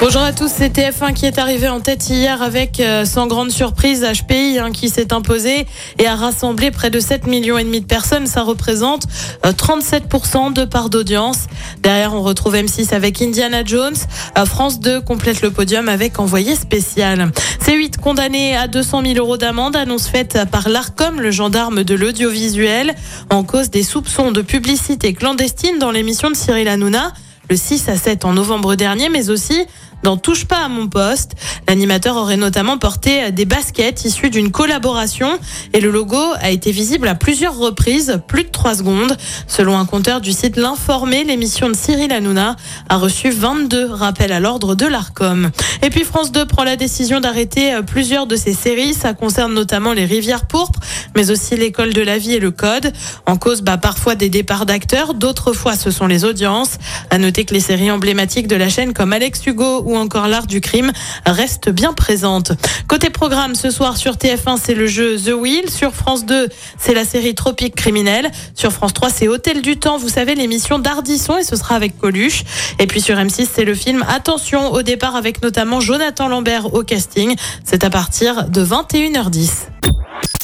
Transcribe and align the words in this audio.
Bonjour 0.00 0.22
à 0.22 0.32
tous, 0.32 0.50
c'est 0.50 0.78
TF1 0.78 1.12
qui 1.12 1.26
est 1.26 1.38
arrivé 1.38 1.68
en 1.68 1.80
tête 1.80 2.08
hier 2.08 2.40
avec, 2.40 2.80
euh, 2.80 3.04
sans 3.04 3.26
grande 3.26 3.50
surprise, 3.50 4.02
HPI 4.02 4.58
hein, 4.58 4.70
qui 4.72 4.88
s'est 4.88 5.12
imposé 5.12 5.66
et 5.98 6.06
a 6.06 6.14
rassemblé 6.14 6.70
près 6.70 6.88
de 6.88 6.98
7 6.98 7.26
millions 7.26 7.58
de 7.58 7.80
personnes. 7.80 8.26
Ça 8.26 8.40
représente 8.40 9.06
euh, 9.44 9.52
37% 9.52 10.54
de 10.54 10.64
part 10.64 10.88
d'audience. 10.88 11.48
Derrière, 11.82 12.14
on 12.14 12.22
retrouve 12.22 12.54
M6 12.54 12.94
avec 12.94 13.20
Indiana 13.20 13.62
Jones. 13.62 13.94
Euh, 14.38 14.46
France 14.46 14.80
2 14.80 15.02
complète 15.02 15.42
le 15.42 15.50
podium 15.50 15.86
avec 15.90 16.18
Envoyé 16.18 16.56
spécial. 16.56 17.30
C8 17.62 17.98
condamné 17.98 18.56
à 18.56 18.68
200 18.68 19.02
000 19.04 19.18
euros 19.18 19.36
d'amende, 19.36 19.76
annonce 19.76 20.08
faite 20.08 20.38
par 20.50 20.70
l'ARCOM, 20.70 21.20
le 21.20 21.30
gendarme 21.30 21.84
de 21.84 21.94
l'audiovisuel, 21.94 22.94
en 23.28 23.44
cause 23.44 23.68
des 23.68 23.82
soupçons 23.82 24.32
de 24.32 24.40
publicité 24.40 25.12
clandestine 25.12 25.78
dans 25.78 25.90
l'émission 25.90 26.30
de 26.30 26.36
Cyril 26.36 26.68
Hanouna 26.68 27.12
le 27.50 27.56
6 27.56 27.88
à 27.88 27.96
7 27.96 28.24
en 28.24 28.32
novembre 28.32 28.76
dernier, 28.76 29.08
mais 29.08 29.28
aussi 29.28 29.66
dans 30.02 30.16
Touche 30.16 30.44
pas 30.44 30.64
à 30.64 30.68
mon 30.68 30.88
poste. 30.88 31.32
L'animateur 31.68 32.16
aurait 32.16 32.36
notamment 32.36 32.78
porté 32.78 33.30
des 33.32 33.44
baskets 33.44 34.04
issues 34.04 34.30
d'une 34.30 34.50
collaboration 34.50 35.38
et 35.72 35.80
le 35.80 35.90
logo 35.90 36.20
a 36.40 36.50
été 36.50 36.72
visible 36.72 37.08
à 37.08 37.14
plusieurs 37.14 37.56
reprises, 37.56 38.20
plus 38.26 38.44
de 38.44 38.50
3 38.50 38.76
secondes. 38.76 39.16
Selon 39.46 39.78
un 39.78 39.86
compteur 39.86 40.20
du 40.20 40.32
site 40.32 40.56
L'Informé, 40.56 41.24
l'émission 41.24 41.68
de 41.68 41.74
Cyril 41.74 42.12
Hanouna 42.12 42.56
a 42.88 42.96
reçu 42.96 43.30
22 43.30 43.86
rappels 43.86 44.32
à 44.32 44.40
l'ordre 44.40 44.74
de 44.74 44.86
l'ARCOM. 44.86 45.50
Et 45.82 45.90
puis 45.90 46.04
France 46.04 46.32
2 46.32 46.46
prend 46.46 46.64
la 46.64 46.76
décision 46.76 47.20
d'arrêter 47.20 47.80
plusieurs 47.86 48.26
de 48.26 48.36
ses 48.36 48.52
séries. 48.52 48.94
Ça 48.94 49.14
concerne 49.14 49.54
notamment 49.54 49.92
les 49.92 50.04
Rivières 50.04 50.46
pourpres, 50.46 50.80
mais 51.16 51.30
aussi 51.30 51.56
l'école 51.56 51.92
de 51.92 52.02
la 52.02 52.18
vie 52.18 52.34
et 52.34 52.40
le 52.40 52.50
code. 52.50 52.92
En 53.26 53.36
cause, 53.36 53.62
bah, 53.62 53.78
parfois 53.78 54.14
des 54.14 54.28
départs 54.28 54.66
d'acteurs, 54.66 55.14
d'autres 55.14 55.52
fois 55.52 55.76
ce 55.76 55.90
sont 55.90 56.06
les 56.06 56.24
audiences. 56.24 56.78
À 57.10 57.18
noter 57.18 57.44
que 57.44 57.54
les 57.54 57.60
séries 57.60 57.90
emblématiques 57.90 58.48
de 58.48 58.56
la 58.56 58.68
chaîne 58.68 58.92
comme 58.92 59.12
Alex 59.12 59.46
Hugo 59.46 59.84
ou 59.90 59.96
encore 59.96 60.28
l'art 60.28 60.46
du 60.46 60.60
crime 60.60 60.92
restent 61.26 61.68
bien 61.68 61.92
présentes. 61.92 62.52
Côté 62.88 63.10
programme, 63.10 63.54
ce 63.54 63.70
soir 63.70 63.96
sur 63.96 64.14
TF1, 64.14 64.58
c'est 64.62 64.74
le 64.74 64.86
jeu 64.86 65.16
The 65.18 65.32
Wheel. 65.32 65.68
Sur 65.68 65.92
France 65.92 66.24
2, 66.24 66.48
c'est 66.78 66.94
la 66.94 67.04
série 67.04 67.34
Tropique 67.34 67.74
criminel. 67.74 68.30
Sur 68.54 68.72
France 68.72 68.94
3, 68.94 69.10
c'est 69.10 69.28
Hôtel 69.28 69.62
du 69.62 69.76
Temps, 69.76 69.98
vous 69.98 70.08
savez, 70.08 70.34
l'émission 70.34 70.78
d'Ardisson 70.78 71.36
et 71.38 71.44
ce 71.44 71.56
sera 71.56 71.74
avec 71.74 71.98
Coluche. 71.98 72.44
Et 72.78 72.86
puis 72.86 73.00
sur 73.00 73.16
M6, 73.16 73.48
c'est 73.52 73.64
le 73.64 73.74
film 73.74 74.04
Attention 74.08 74.72
au 74.72 74.82
départ 74.82 75.16
avec 75.16 75.42
notamment 75.42 75.80
Jonathan 75.80 76.28
Lambert 76.28 76.72
au 76.74 76.82
casting. 76.82 77.34
C'est 77.64 77.84
à 77.84 77.90
partir 77.90 78.48
de 78.48 78.64
21h10. 78.64 79.50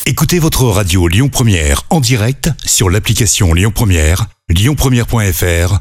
Écoutez 0.09 0.39
votre 0.39 0.65
radio 0.65 1.09
Lyon 1.09 1.29
Première 1.29 1.83
en 1.91 2.01
direct 2.01 2.51
sur 2.65 2.91
l'application 2.91 3.53
Lyon 3.55 3.73
Première, 3.75 4.27
lyonpremière.fr 4.49 5.81